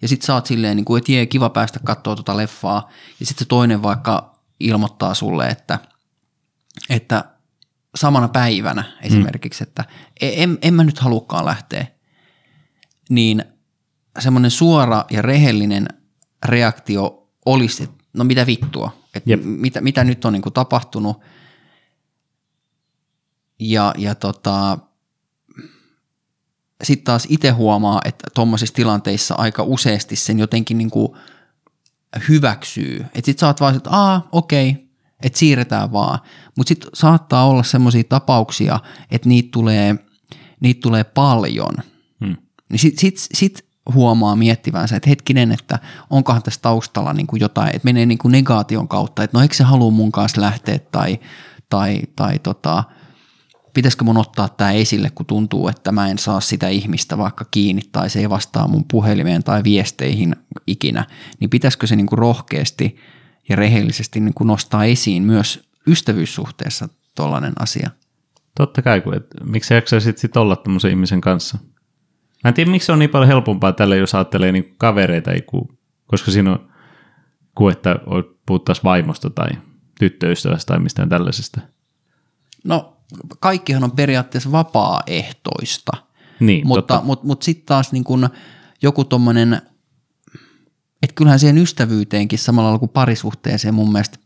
ja 0.02 0.09
sitten 0.09 0.26
sä 0.26 0.35
oot 0.35 0.47
silleen, 0.47 0.76
niin 0.76 0.85
kuin, 0.85 0.99
että 0.99 1.12
jee, 1.12 1.26
kiva 1.26 1.50
päästä 1.50 1.81
katsoa 1.85 2.16
tuota 2.16 2.37
leffaa, 2.37 2.90
ja 3.21 3.26
sitten 3.26 3.45
se 3.45 3.49
toinen 3.49 3.83
vaikka 3.83 4.35
ilmoittaa 4.61 5.14
sulle, 5.14 5.49
että, 5.49 5.78
että 6.90 7.25
samana 7.95 8.28
päivänä 8.28 8.85
esimerkiksi, 9.02 9.64
mm. 9.64 9.69
että 9.69 9.85
en, 10.21 10.59
en 10.62 10.75
mä 10.75 10.85
nyt 10.85 10.99
halukkaan 10.99 11.45
lähteä, 11.45 11.87
niin 13.11 13.45
semmoinen 14.19 14.50
suora 14.50 15.04
ja 15.11 15.23
rehellinen 15.23 15.88
reaktio 16.45 17.28
olisi, 17.47 17.83
että 17.83 18.04
no 18.12 18.25
mitä 18.25 18.47
vittua, 18.47 18.97
että 19.14 19.31
mitä, 19.45 19.81
mitä 19.81 20.04
nyt 20.04 20.25
on 20.25 20.33
niin 20.33 20.43
kuin 20.43 20.52
tapahtunut. 20.52 21.21
Ja, 23.59 23.95
ja 23.99 24.14
tota, 24.14 24.78
sitten 26.84 27.04
taas 27.04 27.26
itse 27.28 27.50
huomaa, 27.50 28.00
että 28.04 28.26
tuommoisissa 28.34 28.74
tilanteissa 28.74 29.34
aika 29.38 29.62
useasti 29.62 30.16
sen 30.16 30.38
jotenkin 30.38 30.78
niin 30.78 30.90
kuin 30.90 31.08
hyväksyy. 32.28 33.00
Että 33.00 33.26
sitten 33.26 33.40
saat 33.40 33.60
vaan, 33.60 33.76
että 33.76 33.90
aa, 33.90 34.28
okei, 34.32 34.88
että 35.22 35.38
siirretään 35.38 35.92
vaan. 35.92 36.18
Mutta 36.56 36.68
sitten 36.68 36.90
saattaa 36.94 37.46
olla 37.46 37.62
semmoisia 37.62 38.04
tapauksia, 38.08 38.80
että 39.10 39.28
niitä 39.28 39.48
tulee, 39.52 39.96
niitä 40.60 40.80
tulee 40.80 41.04
paljon. 41.04 41.74
Hmm. 42.24 42.36
Niin 42.70 42.78
sitten 42.78 43.00
sit, 43.00 43.28
sit 43.34 43.66
huomaa 43.94 44.36
miettivänsä, 44.36 44.96
että 44.96 45.10
hetkinen, 45.10 45.52
että 45.52 45.78
onkohan 46.10 46.42
tässä 46.42 46.60
taustalla 46.62 47.12
niin 47.12 47.26
kuin 47.26 47.40
jotain, 47.40 47.68
että 47.68 47.84
menee 47.84 48.06
niin 48.06 48.18
kuin 48.18 48.32
negaation 48.32 48.88
kautta, 48.88 49.22
että 49.22 49.38
no 49.38 49.42
eikö 49.42 49.54
se 49.54 49.64
halua 49.64 49.90
mun 49.90 50.12
kanssa 50.12 50.40
lähteä 50.40 50.78
tai, 50.78 51.20
tai, 51.70 52.00
tai 52.16 52.38
tota, 52.38 52.84
pitäisikö 53.75 54.04
mun 54.04 54.16
ottaa 54.16 54.49
tämä 54.49 54.73
esille, 54.73 55.11
kun 55.14 55.26
tuntuu, 55.26 55.69
että 55.69 55.93
mä 55.93 56.09
en 56.09 56.19
saa 56.19 56.40
sitä 56.40 56.69
ihmistä 56.69 57.19
vaikka 57.19 57.45
kiinni 57.50 57.83
tai 57.93 58.11
se 58.11 58.21
ei 58.21 58.31
vastaa 58.31 58.69
mun 58.69 58.85
puhelimeen 58.90 59.45
tai 59.45 59.64
viesteihin 59.64 60.37
ikinä, 60.66 61.04
niin 61.40 61.50
pitäisikö 61.50 61.87
se 61.87 61.97
niin 61.97 62.07
kuin 62.07 62.19
rohkeasti 62.19 62.97
ja 63.49 63.57
rehellisesti 63.57 64.21
niin 64.21 64.35
kuin 64.35 64.49
nostaa 64.49 64.85
esiin 64.85 65.23
myös 65.23 65.69
ystävyyssuhteessa 65.87 66.88
tollainen 67.14 67.52
asia? 67.59 67.90
Totta 68.57 68.83
kai, 68.83 69.00
kun, 69.00 69.14
et, 69.14 69.26
miksi 69.45 69.75
jaksaisit 69.75 70.19
sit 70.19 70.37
olla 70.37 70.57
tämmöisen 70.57 70.90
ihmisen 70.90 71.21
kanssa? 71.21 71.59
Mä 72.45 72.49
en 72.49 72.54
tiedä, 72.54 72.71
miksi 72.71 72.87
se 72.87 72.93
on 72.93 72.99
niin 72.99 73.11
paljon 73.11 73.28
helpompaa 73.28 73.73
tälle, 73.73 73.97
jos 73.97 74.14
ajattelee 74.14 74.52
niin 74.52 74.75
kavereita, 74.78 75.31
koska 76.07 76.31
siinä 76.31 76.52
on 76.52 76.71
kuin 77.54 77.73
että 77.73 77.97
puhuttaisiin 78.47 78.85
vaimosta 78.85 79.31
tai 79.31 79.49
tyttöystävästä 79.99 80.73
tai 80.73 80.83
mistään 80.83 81.09
tällaisesta. 81.09 81.61
No, 82.64 82.93
kaikkihan 83.40 83.84
on 83.84 83.92
periaatteessa 83.92 84.52
vapaaehtoista. 84.52 85.92
Niin, 86.40 86.66
mutta, 86.66 87.02
mutta, 87.04 87.26
mutta 87.26 87.44
sitten 87.44 87.66
taas 87.66 87.92
niin 87.92 88.04
kun 88.04 88.28
joku 88.82 89.04
tuommoinen, 89.04 89.62
että 91.02 91.14
kyllähän 91.14 91.38
siihen 91.38 91.58
ystävyyteenkin 91.58 92.38
samalla 92.38 92.66
lailla 92.66 92.78
kuin 92.78 92.88
parisuhteeseen 92.88 93.75
mun 93.75 93.92
mielestä 93.92 94.18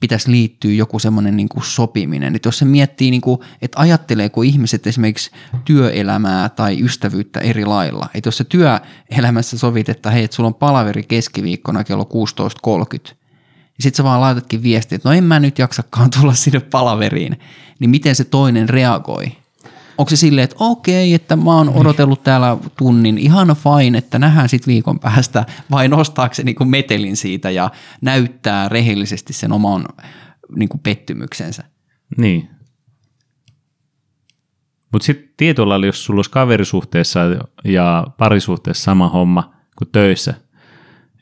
pitäisi 0.00 0.30
liittyä 0.30 0.72
joku 0.72 0.98
semmoinen 0.98 1.36
niin 1.36 1.48
kuin 1.48 1.64
sopiminen. 1.64 2.36
Että 2.36 2.46
jos 2.48 2.58
se 2.58 2.64
miettii, 2.64 3.10
niin 3.10 3.20
kuin, 3.20 3.40
että 3.62 3.80
ajatteleeko 3.80 4.42
ihmiset 4.42 4.86
esimerkiksi 4.86 5.30
työelämää 5.64 6.48
tai 6.48 6.84
ystävyyttä 6.84 7.40
eri 7.40 7.64
lailla. 7.64 8.08
Että 8.14 8.28
jos 8.28 8.36
se 8.36 8.44
työelämässä 8.44 9.58
sovit, 9.58 9.88
että 9.88 10.10
hei, 10.10 10.24
että 10.24 10.34
sulla 10.34 10.46
on 10.46 10.54
palaveri 10.54 11.02
keskiviikkona 11.02 11.84
kello 11.84 12.08
16.30, 13.08 13.14
niin 13.78 13.82
sitten 13.82 13.96
sä 13.96 14.04
vaan 14.04 14.20
laitatkin 14.20 14.62
viestiä, 14.62 14.96
että 14.96 15.08
no 15.08 15.14
en 15.14 15.24
mä 15.24 15.40
nyt 15.40 15.58
jaksakaan 15.58 16.10
tulla 16.20 16.34
sinne 16.34 16.60
palaveriin, 16.60 17.40
niin 17.78 17.90
miten 17.90 18.16
se 18.16 18.24
toinen 18.24 18.68
reagoi? 18.68 19.32
onko 19.98 20.10
se 20.10 20.16
silleen, 20.16 20.44
että 20.44 20.56
okei, 20.58 21.14
että 21.14 21.36
mä 21.36 21.54
oon 21.54 21.68
odotellut 21.68 22.22
täällä 22.22 22.56
tunnin, 22.76 23.18
ihan 23.18 23.48
fine, 23.48 23.98
että 23.98 24.18
nähdään 24.18 24.48
sitten 24.48 24.72
viikon 24.72 25.00
päästä, 25.00 25.46
vai 25.70 25.88
nostaako 25.88 26.34
se 26.34 26.42
niinku 26.42 26.64
metelin 26.64 27.16
siitä 27.16 27.50
ja 27.50 27.70
näyttää 28.00 28.68
rehellisesti 28.68 29.32
sen 29.32 29.52
oman 29.52 29.84
niinku 30.56 30.78
pettymyksensä? 30.78 31.64
Niin. 32.16 32.50
Mutta 34.92 35.06
sitten 35.06 35.28
tietyllä 35.36 35.68
lailla, 35.68 35.86
jos 35.86 36.04
sulla 36.04 36.18
olisi 36.18 36.30
kaverisuhteessa 36.30 37.20
ja 37.64 38.06
parisuhteessa 38.18 38.82
sama 38.82 39.08
homma 39.08 39.54
kuin 39.78 39.88
töissä, 39.92 40.34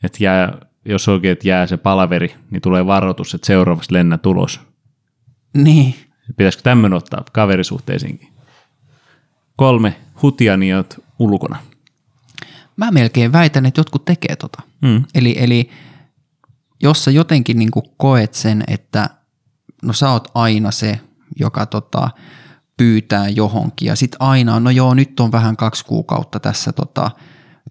että 0.03 0.23
jää, 0.23 0.57
jos 0.87 1.07
oikein 1.07 1.37
jää 1.43 1.67
se 1.67 1.77
palaveri, 1.77 2.35
niin 2.51 2.61
tulee 2.61 2.85
varoitus, 2.85 3.33
että 3.33 3.47
seuraavasti 3.47 3.93
lennä 3.93 4.17
tulos. 4.17 4.59
Niin. 5.53 5.95
Pitäisikö 6.37 6.63
tämmöinen 6.63 6.97
ottaa 6.97 7.23
kaverisuhteisiinkin? 7.31 8.37
kolme 9.57 9.97
hutianiot 10.21 10.99
ulkona. 11.19 11.57
Mä 12.77 12.91
melkein 12.91 13.31
väitän, 13.31 13.65
että 13.65 13.79
jotkut 13.79 14.05
tekee 14.05 14.35
tota. 14.35 14.61
Mm. 14.81 15.03
Eli, 15.15 15.35
eli 15.39 15.69
jos 16.83 17.03
sä 17.03 17.11
jotenkin 17.11 17.59
niin 17.59 17.71
koet 17.97 18.33
sen, 18.33 18.63
että 18.67 19.09
no 19.83 19.93
sä 19.93 20.11
oot 20.11 20.27
aina 20.33 20.71
se, 20.71 20.99
joka 21.39 21.65
tota, 21.65 22.09
pyytää 22.77 23.29
johonkin 23.29 23.87
ja 23.87 23.95
sitten 23.95 24.21
aina, 24.21 24.59
no 24.59 24.69
joo, 24.69 24.93
nyt 24.93 25.19
on 25.19 25.31
vähän 25.31 25.57
kaksi 25.57 25.85
kuukautta 25.85 26.39
tässä 26.39 26.71
tota, 26.73 27.11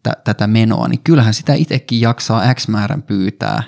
t- 0.02 0.24
tätä 0.24 0.46
menoa, 0.46 0.88
niin 0.88 1.00
kyllähän 1.00 1.34
sitä 1.34 1.54
itsekin 1.54 2.00
jaksaa 2.00 2.54
X 2.54 2.68
määrän 2.68 3.02
pyytää. 3.02 3.62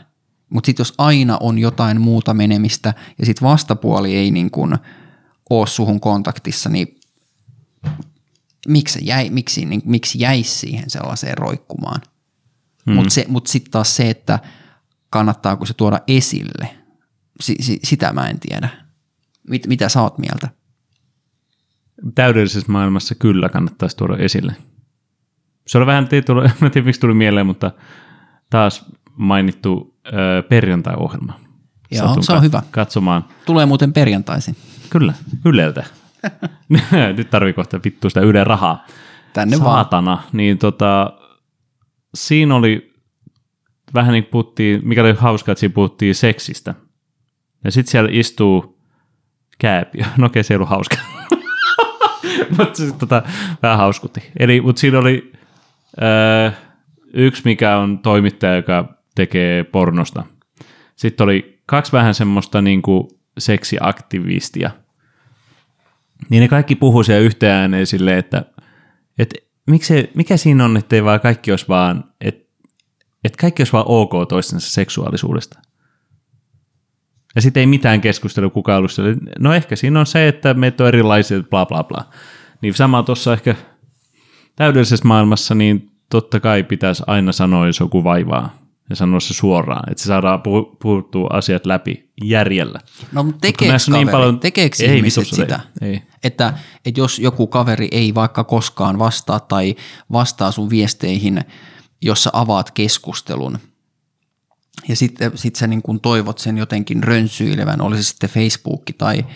Mutta 0.51 0.67
sitten 0.67 0.81
jos 0.81 0.95
aina 0.99 1.39
on 1.41 1.59
jotain 1.59 2.01
muuta 2.01 2.35
menemistä 2.35 2.95
ja 3.19 3.27
sitten 3.27 3.49
vastapuoli 3.49 4.17
ei 4.17 4.31
niin 4.31 4.51
kuin 4.51 4.79
ole 5.51 5.67
suhun 5.67 6.01
kontaktissa, 6.01 6.69
niin 6.69 7.01
miksi, 8.69 8.99
jäi, 9.03 9.31
miksi, 9.31 9.65
niin, 9.65 9.83
miksi 9.85 10.21
jäisi 10.21 10.59
siihen 10.59 10.91
sellaiseen 10.91 11.39
roikkumaan. 11.39 12.01
Hmm. 12.87 12.95
Mutta 12.95 13.21
mut 13.29 13.47
sitten 13.47 13.71
taas 13.71 13.97
se, 13.97 14.11
että 14.11 14.39
kannattaako 15.11 15.67
se 15.67 15.75
tuoda 15.75 16.01
esille, 16.07 16.77
si, 17.41 17.57
si, 17.61 17.81
sitä 17.85 18.13
mä 18.13 18.29
en 18.29 18.41
tiedä. 18.41 18.69
Mit, 19.49 19.67
mitä 19.67 19.89
sä 19.89 20.03
oot 20.03 20.19
mieltä? 20.19 20.49
Täydellisessä 22.15 22.73
maailmassa 22.73 23.15
kyllä 23.15 23.49
kannattaisi 23.49 23.97
tuoda 23.97 24.17
esille. 24.17 24.57
Se 25.69 25.79
on 25.79 25.87
vähän, 25.87 26.09
tietyllä, 26.09 26.45
en 26.63 26.71
tiedä 26.71 26.85
miksi 26.85 27.01
tuli 27.01 27.15
mieleen, 27.15 27.47
mutta 27.47 27.71
taas 28.51 28.85
mainittu 29.17 29.95
ö, 30.07 30.43
perjantai-ohjelma. 30.43 31.41
Joo, 31.91 32.07
Satun 32.07 32.23
se 32.23 32.33
on 32.33 32.43
hyvä. 32.43 32.63
Katsomaan. 32.71 33.25
Tulee 33.47 33.67
muuten 33.67 33.93
perjantaisin. 33.93 34.57
Kyllä, 34.91 35.15
Yleltä. 35.45 35.85
Nyt 37.17 37.31
tarvii 37.31 37.53
kohta 37.53 37.81
vittu 37.85 38.11
sitä 38.11 38.21
Ylen 38.21 38.47
rahaa. 38.47 38.87
Tänne 39.33 39.59
vaan. 39.59 39.75
saatana, 39.75 40.23
niin 40.33 40.59
tota, 40.59 41.13
siinä 42.15 42.55
oli 42.55 42.95
vähän 43.95 44.13
niin 44.13 44.25
kuin 44.25 44.31
puhuttiin, 44.31 44.81
mikä 44.85 45.01
oli 45.01 45.15
hauskaa, 45.19 45.53
että 45.53 45.61
siinä 45.61 45.73
puhuttiin 45.73 46.15
seksistä. 46.15 46.75
Ja 47.65 47.71
sitten 47.71 47.91
siellä 47.91 48.11
istuu 48.13 48.79
kääpiö. 49.59 50.05
No 50.17 50.27
okei, 50.27 50.45
se 50.45 50.55
ei 50.55 50.57
ollut 50.57 50.69
hauska. 50.69 50.97
mutta 52.59 52.75
siis 52.75 52.93
tota, 52.93 53.23
vähän 53.63 53.79
hauskutti. 53.79 54.31
Eli, 54.39 54.61
mutta 54.61 54.81
siinä 54.81 54.99
oli 54.99 55.33
öö, 56.03 56.51
yksi, 57.13 57.43
mikä 57.45 57.77
on 57.77 57.99
toimittaja, 57.99 58.57
joka 58.57 58.95
tekee 59.15 59.65
pornosta. 59.65 60.25
Sitten 60.97 61.25
oli 61.25 61.63
kaksi 61.67 61.93
vähän 61.93 62.15
semmoista 62.15 62.63
niin 62.63 62.83
kuin 62.83 63.09
seksiaktivistia. 63.39 64.71
Niin 66.31 66.41
ne 66.41 66.49
kaikki 66.49 66.75
puhuu 66.75 67.03
siellä 67.03 67.23
yhteen 67.23 67.53
ääneen 67.53 67.87
silleen, 67.87 68.19
että, 68.19 68.45
että 69.19 69.35
miksi, 69.67 70.11
mikä 70.15 70.37
siinä 70.37 70.65
on, 70.65 70.77
että 70.77 70.97
ei 70.97 71.05
vaan 71.05 71.21
kaikki 71.21 71.51
olisi 71.51 71.69
vaan, 71.69 72.05
että, 72.21 72.49
että 73.25 73.41
kaikki 73.41 73.61
olisi 73.61 73.73
vaan 73.73 73.85
ok 73.89 74.13
toistensa 74.29 74.71
seksuaalisuudesta. 74.71 75.59
Ja 77.35 77.43
sitten 77.43 77.61
ei 77.61 77.67
mitään 77.67 78.01
keskustelua 78.01 78.51
kukaan 78.51 78.79
ollut. 78.79 78.93
No 79.39 79.55
ehkä 79.55 79.77
siinä 79.77 80.01
on 80.01 80.07
se, 80.07 80.29
että 80.29 80.55
meitä 80.55 80.85
on 80.85 80.89
erilaisia, 80.89 81.43
bla 81.43 81.67
bla 81.67 81.85
bla. 81.85 82.09
Niin 82.61 82.75
sama 82.75 83.03
tuossa 83.03 83.33
ehkä 83.33 83.55
täydellisessä 84.59 85.09
maailmassa, 85.09 85.55
niin 85.55 85.91
totta 86.11 86.41
kai 86.41 86.63
pitäisi 86.63 87.03
aina 87.07 87.33
sanoa, 87.33 87.67
jos 87.67 87.81
joku 87.81 88.05
vaivaa. 88.05 88.59
Ja 88.91 88.97
sanoa 88.97 89.21
se 89.21 89.35
suoraan, 89.35 89.91
että 89.91 90.03
se 90.03 90.07
saadaan 90.07 90.39
puh- 90.41 90.77
puhuttua 90.83 91.29
asiat 91.33 91.67
läpi 91.67 92.11
järjellä. 92.25 92.81
No, 93.13 93.23
mutta 93.23 93.41
tekeekö 93.41 93.75
on 93.75 93.81
kaveri, 93.87 94.05
niin 94.05 94.13
paljon- 94.13 94.41
tekeekö 94.41 94.77
Ei, 94.81 94.97
ihmiset 94.97 95.27
sitä? 95.27 95.61
ei. 95.81 95.89
Ei. 95.91 96.03
Että, 96.25 96.55
että 96.85 97.01
jos 97.01 97.19
joku 97.19 97.47
kaveri 97.47 97.89
ei 97.91 98.15
vaikka 98.15 98.45
koskaan 98.45 98.99
vastaa 98.99 99.41
tai 99.41 99.77
vastaa 100.13 100.51
sun 100.51 100.71
viesteihin, 100.71 101.41
jossa 102.03 102.31
avaat 102.33 102.71
keskustelun, 102.71 103.59
ja 104.89 104.97
sitten 104.97 105.33
sit 105.35 105.57
sä 105.57 105.67
niin 105.67 105.83
kun 105.83 106.01
toivot 106.01 106.39
sen 106.39 106.59
jotenkin 106.59 107.03
rönsyilevän, 107.03 107.81
oli 107.81 107.97
se 107.97 108.03
sitten 108.03 108.31
Facebook 108.31 108.83
tai 108.99 109.27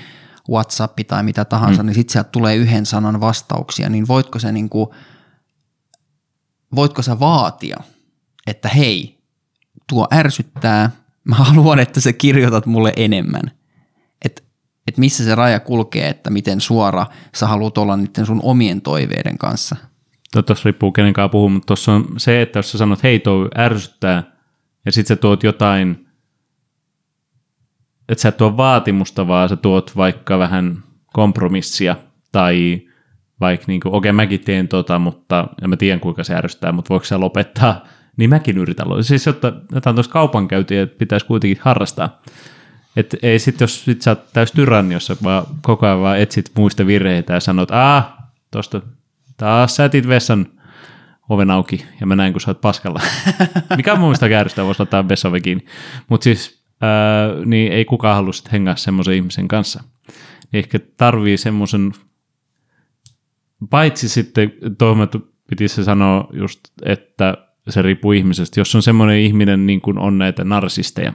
WhatsApp 0.50 0.98
tai 1.06 1.22
mitä 1.22 1.44
tahansa, 1.44 1.82
mm. 1.82 1.86
niin 1.86 1.94
sitten 1.94 2.12
sieltä 2.12 2.30
tulee 2.30 2.56
yhden 2.56 2.86
sanan 2.86 3.20
vastauksia, 3.20 3.88
niin 3.88 4.08
voitko 4.08 4.38
sä, 4.38 4.52
niin 4.52 4.68
kuin, 4.68 4.88
voitko 6.74 7.02
sä 7.02 7.20
vaatia, 7.20 7.76
että 8.46 8.68
hei, 8.68 9.18
tuo 9.88 10.08
ärsyttää, 10.14 10.90
mä 11.24 11.34
haluan, 11.34 11.78
että 11.78 12.00
sä 12.00 12.12
kirjoitat 12.12 12.66
mulle 12.66 12.92
enemmän. 12.96 13.50
Että 14.24 14.42
et 14.88 14.98
missä 14.98 15.24
se 15.24 15.34
raja 15.34 15.60
kulkee, 15.60 16.08
että 16.08 16.30
miten 16.30 16.60
suora 16.60 17.06
sä 17.34 17.46
haluat 17.46 17.78
olla 17.78 17.96
niiden 17.96 18.26
sun 18.26 18.40
omien 18.42 18.80
toiveiden 18.80 19.38
kanssa. 19.38 19.76
Tuossa 20.46 20.64
riippuu 20.64 20.92
kenen 20.92 21.12
kanssa 21.12 21.28
puhuu, 21.28 21.48
mutta 21.48 21.66
tuossa 21.66 21.92
on 21.92 22.06
se, 22.16 22.42
että 22.42 22.58
jos 22.58 22.72
sä 22.72 22.78
sanot, 22.78 23.02
hei 23.02 23.18
toi 23.18 23.48
ärsyttää, 23.58 24.22
ja 24.84 24.92
sitten 24.92 25.16
sä 25.16 25.20
tuot 25.20 25.42
jotain, 25.42 26.08
että 28.08 28.22
sä 28.22 28.28
et 28.28 28.36
tuo 28.36 28.56
vaatimusta, 28.56 29.26
vaan 29.28 29.48
sä 29.48 29.56
tuot 29.56 29.96
vaikka 29.96 30.38
vähän 30.38 30.82
kompromissia, 31.12 31.96
tai 32.32 32.82
vaikka 33.42 33.64
niin 33.68 33.80
okei 33.84 33.98
okay, 33.98 34.12
mäkin 34.12 34.40
teen 34.40 34.68
tota, 34.68 34.98
mutta 34.98 35.48
ja 35.62 35.68
mä 35.68 35.76
tiedän 35.76 36.00
kuinka 36.00 36.24
se 36.24 36.34
ärsyttää, 36.34 36.72
mutta 36.72 36.88
voiko 36.88 37.04
sä 37.04 37.20
lopettaa, 37.20 37.84
niin 38.16 38.30
mäkin 38.30 38.58
yritän 38.58 38.88
lopettaa. 38.88 39.08
Siis 39.08 39.26
jotta 39.26 39.52
jotain 39.74 39.96
tuosta 39.96 40.12
kaupankäyntiä 40.12 40.86
pitäisi 40.86 41.26
kuitenkin 41.26 41.58
harrastaa. 41.60 42.22
Et 42.96 43.16
ei 43.22 43.38
sit, 43.38 43.60
jos 43.60 43.84
sit 43.84 44.02
sä 44.02 44.10
oot 44.10 44.32
täys 44.32 44.52
tyranni, 44.52 44.94
jos 44.94 45.06
sä 45.06 45.16
vaan 45.22 45.46
koko 45.62 45.86
ajan 45.86 46.00
vaan 46.00 46.18
etsit 46.18 46.50
muista 46.56 46.86
virheitä 46.86 47.32
ja 47.32 47.40
sanot, 47.40 47.68
ah, 47.70 48.12
tosta 48.50 48.80
taas 49.36 49.76
sä 49.76 49.84
etit 49.84 50.08
vessan 50.08 50.46
oven 51.28 51.50
auki 51.50 51.86
ja 52.00 52.06
mä 52.06 52.16
näin, 52.16 52.32
kun 52.32 52.40
sä 52.40 52.50
oot 52.50 52.60
paskalla. 52.60 53.00
Mikä 53.76 53.92
on 53.92 53.98
mun 53.98 54.08
mielestä 54.08 54.28
kärrystä, 54.28 54.64
voisi 54.64 54.80
laittaa 54.80 55.04
kiinni. 55.42 55.64
Mutta 56.08 56.24
siis, 56.24 56.64
ää, 56.80 57.28
niin 57.44 57.72
ei 57.72 57.84
kukaan 57.84 58.16
halua 58.16 58.32
sit 58.32 58.52
hengaa 58.52 58.76
semmoisen 58.76 59.14
ihmisen 59.14 59.48
kanssa. 59.48 59.84
Niin 60.52 60.58
ehkä 60.58 60.78
tarvii 60.96 61.36
semmoisen, 61.36 61.92
paitsi 63.70 64.08
sitten 64.08 64.52
tuohon 64.78 65.08
piti 65.50 65.68
se 65.68 65.84
sanoa 65.84 66.28
just, 66.32 66.60
että 66.84 67.34
se 67.68 67.82
riippuu 67.82 68.12
ihmisestä. 68.12 68.60
Jos 68.60 68.74
on 68.74 68.82
semmoinen 68.82 69.18
ihminen, 69.18 69.66
niin 69.66 69.80
kuin 69.80 69.98
on 69.98 70.18
näitä 70.18 70.44
narsisteja, 70.44 71.12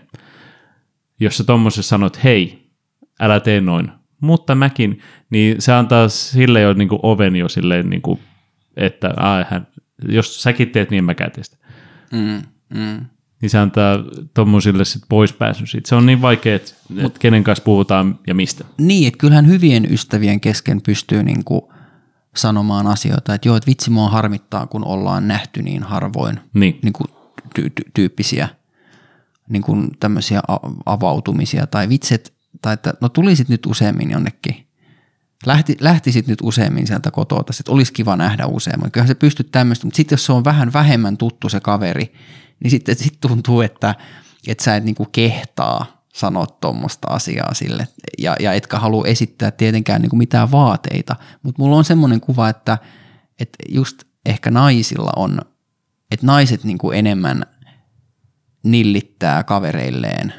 jos 1.20 1.38
sä 1.38 1.44
tuommoisessa 1.44 1.90
sanot, 1.90 2.24
hei, 2.24 2.72
älä 3.20 3.40
tee 3.40 3.62
noin, 3.62 3.92
mutta 4.22 4.56
mäkin, 4.56 5.00
niin 5.30 5.56
se 5.62 5.74
antaa 5.74 6.10
sille 6.10 6.62
jo 6.62 6.74
niin 6.74 6.90
kuin 6.90 7.00
oven 7.04 7.36
jo 7.36 7.50
silleen, 7.50 7.90
niin 7.90 8.02
kuin, 8.02 8.20
että 8.78 9.14
hän, 9.50 9.68
jos 10.08 10.44
säkin 10.44 10.70
teet, 10.70 10.92
niin 10.92 11.04
mäkään 11.04 11.32
tee 11.32 11.44
sitä. 11.44 11.58
Mm, 12.12 12.42
mm. 12.80 13.06
Niin 13.42 13.50
se 13.50 13.58
antaa 13.58 13.98
tuommoisille 14.34 14.86
sit 14.86 15.04
poispääsyn 15.10 15.68
siitä. 15.68 15.90
Se 15.90 15.96
on 15.96 16.06
niin 16.06 16.22
vaikea, 16.22 16.56
että, 16.56 16.72
että 16.98 17.20
kenen 17.20 17.44
kanssa 17.44 17.64
puhutaan 17.64 18.20
ja 18.28 18.36
mistä. 18.36 18.66
Niin, 18.78 19.08
että 19.08 19.18
kyllähän 19.18 19.48
hyvien 19.48 19.94
ystävien 19.94 20.40
kesken 20.40 20.82
pystyy 20.82 21.24
niin 21.24 21.44
kuin 21.44 21.62
sanomaan 22.38 22.88
asioita, 22.88 23.34
että 23.34 23.48
joo, 23.48 23.56
että 23.56 23.68
vitsi 23.68 23.90
mua 23.90 24.10
harmittaa, 24.10 24.68
kun 24.68 24.86
ollaan 24.86 25.28
nähty 25.28 25.62
niin 25.62 25.84
harvoin 25.84 26.40
Niin, 26.54 26.80
niin 26.84 26.94
kuin 26.94 27.08
ty- 27.60 27.72
ty- 27.82 27.92
tyyppisiä 27.94 28.50
niin 29.50 29.62
kuin 29.62 29.92
tämmöisiä 30.00 30.42
avautumisia. 30.86 31.68
Tai 31.68 31.90
vitset, 31.90 32.34
tai 32.62 32.74
että 32.74 32.94
no 33.02 33.10
tulisit 33.10 33.50
nyt 33.50 33.66
useammin 33.66 34.12
jonnekin, 34.12 34.68
Lähti, 35.46 35.78
lähtisit 35.80 36.28
nyt 36.28 36.40
useammin 36.44 36.88
sieltä 36.88 37.12
kotoa, 37.12 37.40
että 37.40 37.72
olisi 37.72 37.94
kiva 37.94 38.16
nähdä 38.16 38.46
useammin. 38.46 38.92
Kyllähän 38.92 39.08
se 39.08 39.16
pystyt 39.16 39.52
tämmöistä, 39.52 39.88
mutta 39.88 39.98
sitten 39.98 40.14
jos 40.14 40.26
se 40.26 40.34
on 40.34 40.44
vähän 40.44 40.74
vähemmän 40.74 41.18
tuttu 41.18 41.50
se 41.50 41.60
kaveri, 41.60 42.14
niin 42.64 42.72
sitten 42.72 42.96
sit 42.96 43.18
tuntuu, 43.22 43.62
että, 43.62 43.96
että 44.48 44.64
sä 44.64 44.76
et 44.76 44.84
niinku 44.84 45.06
kehtaa 45.12 45.97
sanoa 46.18 46.48
tuommoista 46.48 47.08
asiaa 47.08 47.54
sille, 47.54 47.88
ja, 48.18 48.36
ja 48.40 48.54
etkä 48.54 48.80
halua 48.80 49.08
esittää 49.08 49.52
tietenkään 49.52 50.02
niinku 50.02 50.16
mitään 50.16 50.52
vaateita, 50.52 51.16
mutta 51.44 51.62
mulla 51.62 51.76
on 51.76 51.86
semmoinen 51.86 52.22
kuva, 52.22 52.50
että, 52.50 52.78
että 53.40 53.58
just 53.70 54.04
ehkä 54.26 54.52
naisilla 54.52 55.12
on, 55.16 55.42
että 56.12 56.26
naiset 56.26 56.64
niinku 56.64 56.92
enemmän 56.92 57.46
nillittää 58.64 59.44
kavereilleen, 59.44 60.34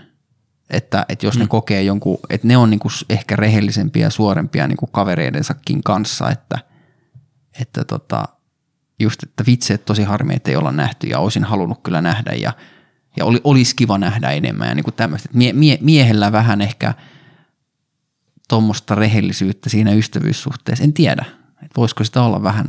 että, 0.70 1.06
että 1.08 1.26
jos 1.26 1.34
mm. 1.34 1.40
ne 1.40 1.46
kokee 1.46 1.82
jonkun, 1.82 2.18
että 2.30 2.46
ne 2.46 2.56
on 2.56 2.70
niinku 2.70 2.88
ehkä 3.08 3.36
rehellisempiä 3.36 4.06
ja 4.06 4.10
suorempia 4.10 4.68
niinku 4.68 4.86
kavereidensakin 4.86 5.82
kanssa, 5.82 6.30
että, 6.30 6.58
että 7.60 7.84
tota, 7.84 8.24
just, 9.00 9.22
että 9.22 9.46
vitsi, 9.46 9.72
että 9.72 9.84
tosi 9.84 10.02
harmi, 10.02 10.34
että 10.34 10.50
ei 10.50 10.56
olla 10.56 10.72
nähty 10.72 11.06
ja 11.06 11.18
olisin 11.18 11.44
halunnut 11.44 11.82
kyllä 11.82 12.02
nähdä. 12.02 12.32
Ja, 12.32 12.52
ja 13.18 13.24
oli, 13.24 13.40
olisi 13.44 13.76
kiva 13.76 13.98
nähdä 13.98 14.30
enemmän 14.30 14.68
ja 14.68 14.74
niinku 14.74 14.92
tämmöistä. 14.92 15.28
Mie, 15.32 15.52
mie, 15.52 15.78
miehellä 15.80 16.32
vähän 16.32 16.60
ehkä 16.60 16.94
tuommoista 18.48 18.94
rehellisyyttä 18.94 19.70
siinä 19.70 19.92
ystävyyssuhteessa, 19.92 20.84
en 20.84 20.92
tiedä, 20.92 21.24
että 21.62 21.76
voisiko 21.76 22.04
sitä 22.04 22.22
olla 22.22 22.42
vähän, 22.42 22.66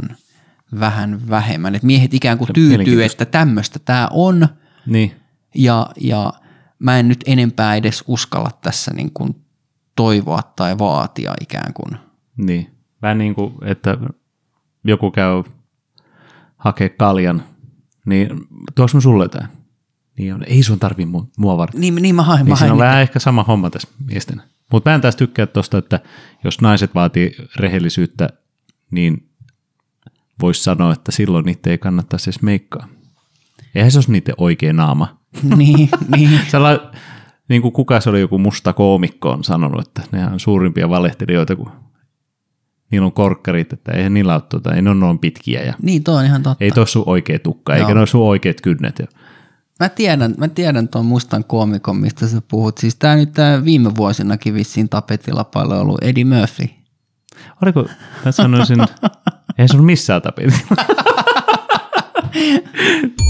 vähän 0.79 1.29
vähemmän, 1.29 1.75
että 1.75 1.85
miehet 1.85 2.13
ikään 2.13 2.37
kuin 2.37 2.53
tyytyy, 2.53 3.03
että 3.03 3.25
tämmöistä 3.25 3.79
tämä 3.79 4.07
on 4.11 4.47
niin. 4.85 5.11
ja, 5.55 5.89
ja 6.01 6.33
mä 6.79 6.99
en 6.99 7.07
nyt 7.07 7.23
enempää 7.25 7.75
edes 7.75 8.03
uskalla 8.07 8.49
tässä 8.61 8.91
niin 8.93 9.11
kuin 9.13 9.35
toivoa 9.95 10.41
tai 10.55 10.77
vaatia 10.77 11.33
ikään 11.41 11.73
kuin. 11.73 11.99
Niin. 12.37 12.69
Vähän 13.01 13.17
niin 13.17 13.35
kuin, 13.35 13.53
että 13.61 13.97
joku 14.83 15.11
käy 15.11 15.43
hakee 16.57 16.89
kaljan, 16.89 17.43
niin 18.05 18.29
tuossa 18.75 18.97
mä 18.97 19.01
sulle 19.01 19.23
jotain. 19.23 19.47
Niin 20.19 20.33
on, 20.33 20.43
ei 20.47 20.63
sun 20.63 20.79
tarvii 20.79 21.05
mua, 21.05 21.27
mua 21.37 21.57
varten. 21.57 21.81
Niin, 21.81 21.95
niin 21.95 22.15
mä 22.15 22.23
haen, 22.23 22.45
Niin 22.45 22.49
mä 22.49 22.55
haen 22.55 22.71
on 22.71 22.77
vähän 22.77 23.01
ehkä 23.01 23.19
sama 23.19 23.43
homma 23.43 23.69
tässä 23.69 23.87
miesten. 24.05 24.41
Mutta 24.71 24.89
mä 24.89 24.95
en 24.95 25.01
taas 25.01 25.15
tykkää 25.15 25.47
tuosta, 25.47 25.77
että 25.77 25.99
jos 26.43 26.61
naiset 26.61 26.95
vaatii 26.95 27.35
rehellisyyttä, 27.55 28.29
niin 28.91 29.29
voisi 30.41 30.63
sanoa, 30.63 30.93
että 30.93 31.11
silloin 31.11 31.45
niitä 31.45 31.69
ei 31.69 31.77
kannattaisi 31.77 32.29
edes 32.29 32.41
meikkaa. 32.41 32.87
Eihän 33.75 33.91
se 33.91 33.97
olisi 33.97 34.11
niiden 34.11 34.35
oikea 34.37 34.73
naama. 34.73 35.19
niin, 35.57 35.89
niin. 36.15 36.39
Sellainen, 36.51 36.87
niin 37.49 37.61
kuin 37.61 37.71
kuka 37.71 37.99
se 37.99 38.09
oli 38.09 38.19
joku 38.19 38.37
musta 38.37 38.73
koomikko 38.73 39.31
on 39.31 39.43
sanonut, 39.43 39.87
että 39.87 40.01
ne 40.11 40.25
on 40.25 40.39
suurimpia 40.39 40.89
valehtelijoita, 40.89 41.55
kun 41.55 41.71
niillä 42.91 43.05
on 43.05 43.13
korkkarit, 43.13 43.73
että 43.73 43.91
eihän 43.91 44.13
niillä 44.13 44.33
ole, 44.33 44.41
tuota, 44.41 44.73
ei 44.73 44.81
ne 44.81 44.89
ole 44.89 44.99
noin 44.99 45.19
pitkiä 45.19 45.63
ja 45.63 45.73
niin, 45.81 46.03
toi 46.03 46.15
on 46.15 46.25
ihan 46.25 46.43
totta. 46.43 46.65
ei 46.65 46.71
toi 46.71 46.87
sun 46.87 47.03
oikea 47.05 47.39
tukka, 47.39 47.75
eikä 47.75 47.83
Joo. 47.83 47.93
ne 47.93 47.99
ole 47.99 48.07
sun 48.07 48.27
oikeat 48.27 48.61
kynnet. 48.61 48.99
Ja, 48.99 49.07
Mä 49.79 49.89
tiedän, 49.89 50.35
mä 50.37 50.47
tiedän 50.47 50.87
tuon 50.87 51.05
mustan 51.05 51.43
koomikon, 51.43 51.97
mistä 51.97 52.27
sä 52.27 52.41
puhut. 52.47 52.77
Siis 52.77 52.95
tää 52.95 53.15
nyt 53.15 53.33
tää 53.33 53.65
viime 53.65 53.95
vuosinakin 53.95 54.53
vissiin 54.53 54.89
tapetilla 54.89 55.43
paljon 55.43 55.79
ollut 55.79 56.03
Eddie 56.03 56.25
Murphy. 56.25 56.69
oliko, 57.61 57.85
mä 58.25 58.31
sanoisin, 58.31 58.77
ei 59.57 59.67
se 59.67 59.77
ole 59.77 59.85
missään 59.85 60.21
tapetilla. 60.21 60.83